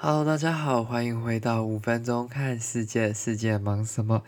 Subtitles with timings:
[0.00, 4.22] Hello，大家好，欢迎回到五分钟看世界，世界忙什么？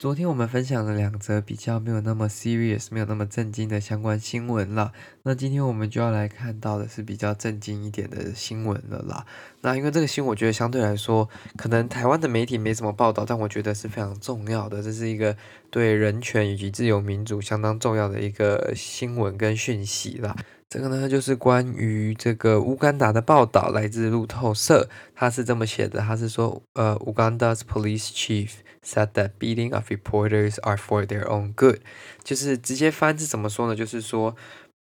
[0.00, 4.90] 昨天我们分享了两则比较没有那么 serious、没有那么震惊的相关新闻啦。
[5.22, 9.24] 那今天我们就要来看到的是比较震惊一点的新闻了啦。
[9.60, 14.82] 那因为这个新闻，我觉得相对来说，可能台湾的媒体没什么报道，但我觉得是非常重要的。
[14.82, 15.36] 这是一个
[15.70, 20.34] 对人权以及自由民主相当重要的一个新闻跟讯息啦。
[20.68, 28.50] 这个呢，就是关于这个乌干达的报道，来自路透社，他是这么写的，他是说，呃，Uganda's police chief
[28.84, 31.78] said that beating of reporters are for their own good，
[32.24, 33.76] 就是直接翻是怎么说呢？
[33.76, 34.34] 就是说，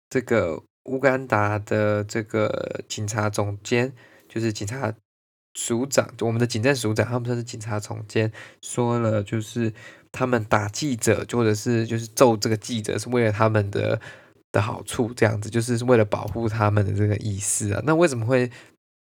[0.09, 3.93] 这个乌干达的这个警察总监，
[4.29, 4.93] 就是警察
[5.54, 8.31] 署长，我们的警政署长，他们说是警察总监，
[8.62, 9.73] 说了，就是
[10.13, 13.99] 他们打记者，或者是就是揍这个记者，是为了他们的。
[14.53, 17.81] 的好处，这样子就是为了保护他们的这个意思啊。
[17.84, 18.49] 那为什么会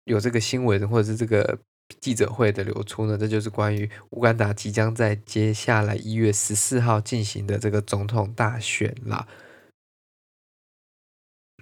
[0.05, 1.59] 有这个新闻或者是这个
[2.01, 3.17] 记者会的流出呢？
[3.17, 9.27] 这就是关于乌干达即将在接下来一月十四号进行的这个总统大选啦。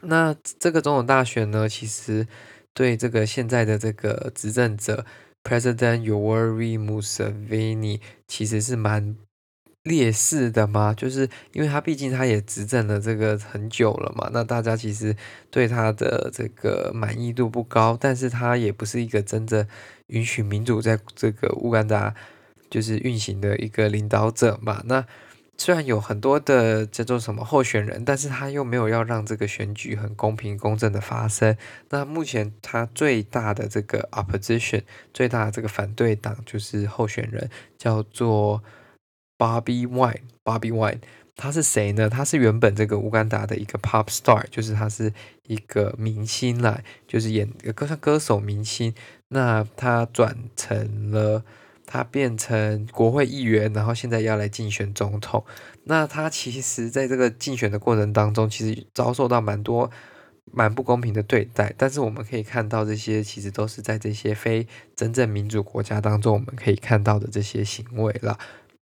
[0.00, 2.26] 那这个总统大选呢，其实
[2.72, 5.04] 对这个现在的这个执政者
[5.42, 9.16] President Yoweri Museveni 其实是蛮。
[9.84, 10.94] 劣势的吗？
[10.96, 15.14] 就是因为他毕竟他也执政了这个很久了嘛，那大家其实
[15.50, 19.66] 对他的这个满意度不高，但是他也不是一个真正
[20.06, 22.14] 允许民主在这个乌干达
[22.70, 24.82] 就是运行的一个领导者嘛。
[24.86, 25.04] 那
[25.58, 31.54] 虽然有很多的叫做什么候选人，但是他又没有要让这个选举很公平公正的发生。
[31.90, 34.80] 那目前他最大的这个 opposition
[35.12, 38.62] 最大的这个反对党就是候选人叫做。
[39.38, 41.00] Bobby Wine，Bobby Wine，
[41.36, 42.08] 他是谁呢？
[42.08, 45.12] 他是原本这个乌干达的一个 pop star，就是他是
[45.46, 48.94] 一个明星啦，就是演歌像歌手明星。
[49.28, 51.44] 那他转成了，
[51.86, 55.44] 他变成国会议员，然后现在要来竞选总统。
[55.84, 59.90] 那他其实在这个竞选的过程当中，其实遭受到蛮多
[60.52, 61.74] 蛮不公平的对待。
[61.76, 68.38] 但是我们可以看到，这些其实都是在这些非真正民主国家当中，我们可以看到的这些行为了。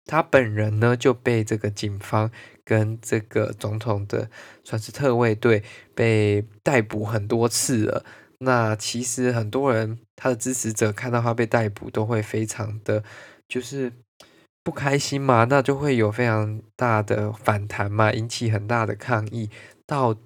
[0.06, 2.30] 他本人呢，就被这个警方
[2.64, 4.30] 跟这个总统的
[4.64, 5.62] 算是特卫队
[5.94, 8.04] 被逮捕很多次了。
[8.38, 13.04] 那其实很多人他的支持者看到他被逮捕，都会非常的
[13.48, 13.92] 就是
[14.62, 19.50] 不开心嘛，那就会有非常大的反弹嘛，引起很大的抗议
[19.86, 20.16] 到。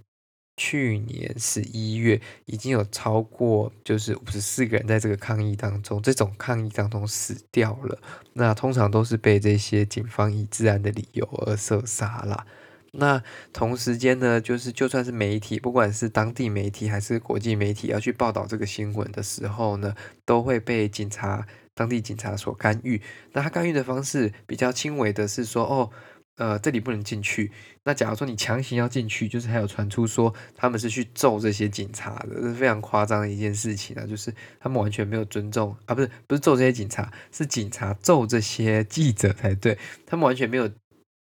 [0.56, 7.98] 去年十一月，已经有超过就是五十四个人在这个抗议当中，这种抗议当中死掉了。
[8.32, 12.46] 那通常都是被这些警方以治安的理由而射杀啦。
[12.92, 13.22] 那
[13.52, 23.02] 同时间呢，就是就算是媒体，不管是当地媒体还是国际媒体，要去报道这个新闻的时候呢，都会被警察、当地警察所干预。
[23.32, 25.90] 那他干预的方式比较轻微的是说，哦。
[26.36, 27.50] 呃，这里不能进去。
[27.84, 34.06] 那假如说你强行要进去，就是还有传出说他们是去揍这些警察的，这是非常夸张的一件事情啊！
[34.06, 39.78] 就是他们完全没有尊重啊，不是不是揍这些警察，是警察揍这些记者才对。
[40.04, 40.70] 他们完全没有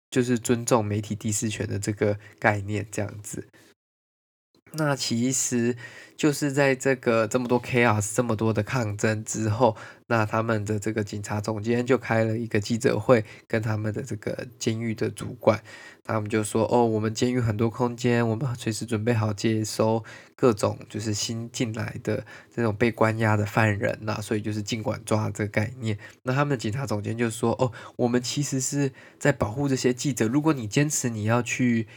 [0.09, 3.47] 就是尊重媒体第四权的这个概念，这样子。
[4.73, 5.75] 那其实
[6.15, 9.75] 就是在这个这么多 chaos 这么多的抗争之后，
[10.07, 15.61] 那他们的这个警察总监就开了一个记者会，跟他们的这个监狱的主管，
[16.05, 20.03] 他们就说：“哦，我们监狱很多空间，我们随时准备好接收
[20.35, 31.87] 各种就是新进来的这种被关押的犯人呐，所以就是尽管抓这个概念。”那他们的警察总监就说：“哦，我们其实是在保护这些记者，如果你坚持你要去。”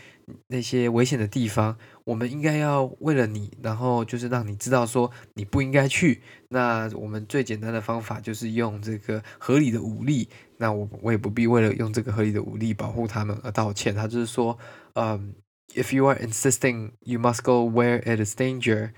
[0.48, 6.22] 那些危险的地方，我们应该要为了你，然后就是让你知道说你不应该去。
[6.48, 10.28] 那我们最简单的方法就是用这个合理的武力。
[10.58, 13.94] 那我我也不必为了用这个合理的武力保护他们而道歉。
[13.94, 14.58] 他就是说，
[14.94, 15.34] 嗯
[15.74, 18.90] ，If you are insisting you must go where it is danger.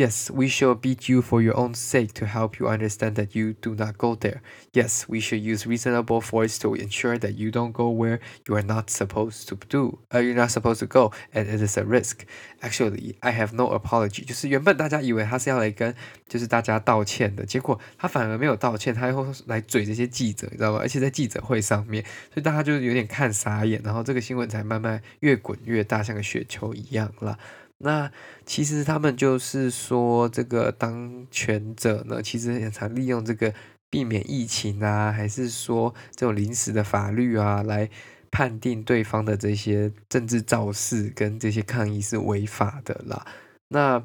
[0.00, 3.54] Yes, we shall beat you for your own sake to help you understand that you
[3.54, 4.42] do not go there.
[4.74, 8.62] Yes, we should use reasonable force to ensure that you don't go where you are
[8.62, 10.00] not supposed to do.
[10.14, 12.26] Uh, you're not supposed to go, and it is a risk.
[12.60, 14.26] Actually, I have no apology.
[14.26, 15.94] 就是原本大家以为他是要来跟
[16.28, 20.78] 就是大家道歉的，结果他反而没有道歉，他又来嘴这些记者，你知道吗？
[20.78, 22.04] 而且在记者会上面，
[22.34, 27.38] 所以大家就有点看傻眼，然后这个新闻才慢慢越滚越大，像个雪球一样了。
[27.83, 28.11] 那
[28.45, 33.53] 其实他们就是说，这个当权者呢，其实也常利用这个
[33.89, 37.89] 避免疫情啊，还是说这种临时的法律啊，来
[38.29, 43.25] 判定对方的这些政治造势跟这些抗议是违法的啦。
[43.69, 44.03] 那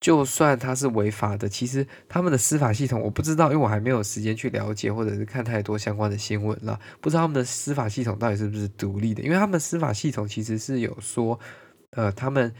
[0.00, 9.22] 就算他是违法的，其实他们的司法系统我不知道，因为我还没有时间去了解或者是看太多相关的新闻了，不知道他们的司法系统到底是不是独立的。
[9.22, 11.38] 因为他们司法系统其实是有说，
[11.90, 12.54] 呃，他们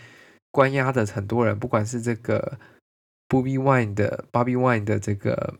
[0.50, 2.58] 关押的很多人，不管是这个
[3.28, 5.58] Bobi Wine 的，Bobbi Wine 的这个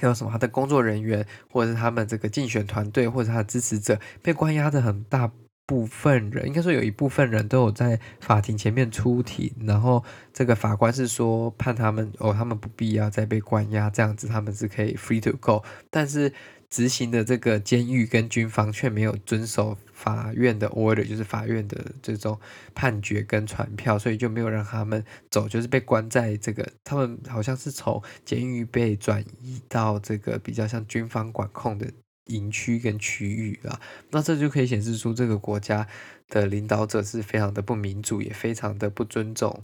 [0.00, 5.32] 还有什么他的工作人员，或者是他们这个竞选团队，或者他的支持者，被关押的很大。
[5.68, 10.02] 部分人应该说有一部分人都有在法庭前面出庭，然后
[10.32, 15.62] 这个法官是说判他们哦，他们不必要再被关押，这样子他们是可以 free to go。
[15.90, 16.32] 但是
[16.70, 22.38] 执行的这个监狱跟军方却没有遵守法院的 order，就是法院的这种
[22.74, 31.90] 判决跟传票，所以就没有让他们走，就是被关在这个他们好像是从监狱被转移到这个比较像军方管控的。
[32.28, 33.80] 营区跟区域啊，
[34.10, 35.88] 那这就可以显示出这个国家
[36.28, 39.62] 的领导者是非常的不民主，也非常的不尊重、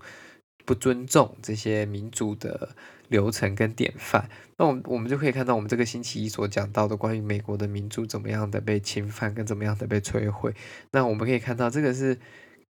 [0.65, 2.75] 不尊重这些民主的
[3.09, 4.29] 流程跟典范。
[4.57, 10.55] 那我我们就可以看到，我们这个星期一所讲到的关于美国的民主怎么样的被侵犯，跟怎么样的被摧毁。
[10.93, 12.19] 那我们可以看到，这个是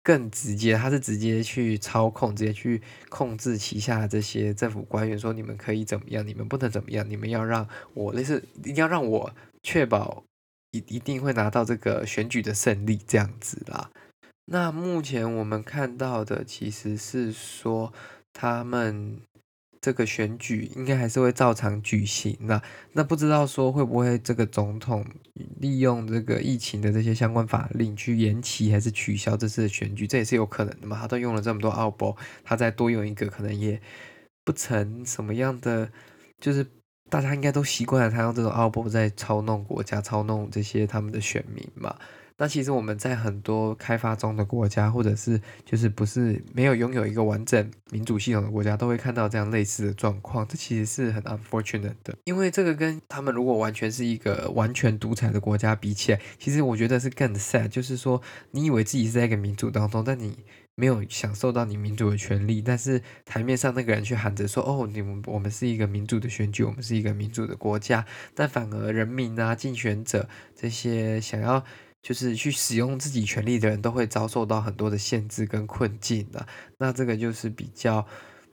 [0.03, 9.33] 更直接，他是直接去操控，直接去控制旗下这些政府官员，说你们可以怎么样，你们不能怎么样，你们要让我类似，一定要让我。
[9.63, 10.25] 确保
[10.71, 13.91] 一一定会拿到这个选举的胜利，这样子啦。
[14.53, 17.93] 那目前我们看到的其实是说，
[18.33, 19.21] 他们
[19.81, 22.37] 这个选举应该还是会照常举行。
[22.41, 22.61] 那
[22.93, 25.07] 那不知道说会不会这个总统
[25.59, 30.99] 利用这个疫情的这些相关法令去延期还是取消这次的选举，这也是有可能的嘛。
[30.99, 33.81] 他都用了这么多奥博，他再多用一个，可能也
[34.45, 35.91] 不成什么样的，
[36.41, 36.67] 就是。
[37.09, 41.97] 大家应该都习惯了他用这种奥博在操弄国家、操弄这些他们的选民嘛。
[42.41, 50.49] 那其实我们在很多开发中的国家，或者是就是不是没有拥有一个完整民主系统的国家，都会看到这样类似的状况。
[50.49, 57.69] 这其实是很 unfortunate 的，因为这个跟他们如果完全是一个完全独裁的国家比起来，其实我觉得是更 sad。
[57.69, 58.23] 就是说，
[58.53, 60.39] 你以为自己是在一个民主当中，但你。
[60.77, 70.27] 没有享受到你民主的权利，但是台面上那个人却喊着说：“哦，你们我们是一个民主的选举，我们是一个民主的国家。”但反而人民啊、竞选者
[70.57, 71.63] 这些想要
[72.03, 76.47] 就是去使用自己权利的人，都会遭受到很多的限制跟困境的。
[76.79, 78.07] 那这个就是比较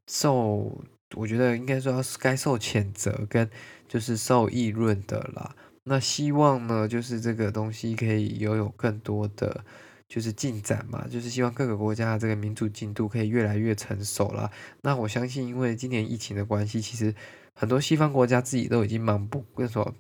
[0.08, 0.82] 受，
[1.16, 3.50] 我觉得应该说该受谴责跟
[3.88, 5.56] 就是受议论的啦。
[5.84, 9.64] 那希望呢，就是这个东西可以拥有更多的。
[10.10, 14.50] 就是进展嘛，就是希望各个国家的这个民主进度可以越来越成熟了。
[14.82, 17.14] 那我相信，因为今年疫情的关系，其实
[17.54, 19.94] 很多西方国家自己都已经忙不跟说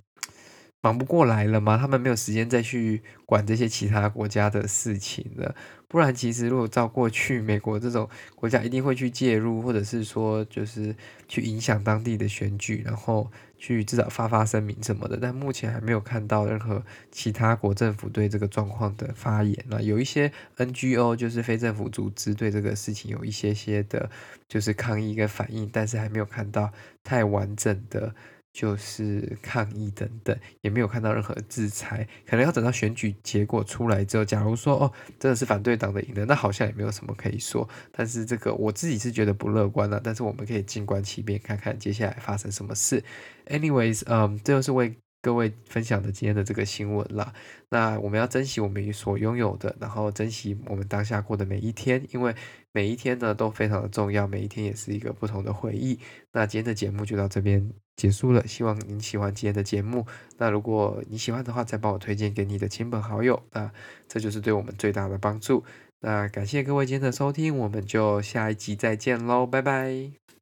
[0.81, 5.55] 忙不过来了嘛，他们没有时间再去管这些其他国家的事情了。
[5.89, 10.93] 不然，其实如果照过去美国这种国家，一定会去介入，或者是说，就是
[11.27, 15.17] 去影响当地的选举，然后去至少发发声明什么的。
[15.19, 19.57] 但目前还没有看到任何其他国政府对这个状况的发言。
[19.69, 24.09] 那有一些 NGO，就是非政府组织，对这个事情有一些些的，
[24.49, 26.71] 就是抗议跟反应，但是还没有看到
[27.03, 28.13] 太完整的。
[28.57, 37.69] 就是抗议等等，也没有看到任何制裁，可能要等到选举结果出来之后，假如说哦，真的是反对党的赢了，那好像也没有什么可以说。
[37.91, 43.03] 但是这个我自己是觉得不乐观了，但是我们可以静观其变，看看接下来发生什么事。
[43.45, 47.33] Anyways，嗯，这就是为各位分享的今天的这个新闻啦。
[47.67, 52.33] 那我们要珍惜我们所拥有的，然后珍惜我们当下过的每一天，因为
[52.71, 55.99] 每一天呢都非常的重要，每一天也是一个不同的回忆。
[56.31, 57.69] 那今天的节目就到这边。
[57.97, 60.05] 结束了，希望您喜欢今天的节目。
[60.37, 63.71] 那如果你喜欢的话，再帮我推荐给你的亲朋好友，那
[64.07, 65.65] 这就是对我们最大的帮助。
[66.01, 70.36] 那感谢各位今天的收听，我们就下一集再见喽，拜拜。